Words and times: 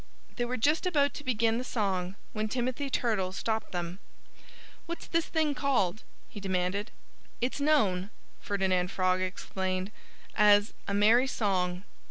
They 0.37 0.45
were 0.45 0.57
just 0.57 0.87
about 0.87 1.13
to 1.13 1.23
begin 1.23 1.59
the 1.59 1.63
song 1.63 2.15
when 2.33 2.47
Timothy 2.47 2.89
Turtle 2.89 3.31
stopped 3.31 3.71
them. 3.71 3.99
"What's 4.87 5.05
this 5.05 5.27
thing 5.27 5.53
called?" 5.53 6.01
he 6.27 6.39
demanded. 6.39 6.89
"It's 7.39 7.61
known," 7.61 8.09
Ferdinand 8.39 8.89
Frog 8.89 9.21
explained, 9.21 9.91
"as 10.35 10.73
'A 10.87 10.95
Merry 10.95 11.27
Song.'" 11.27 11.83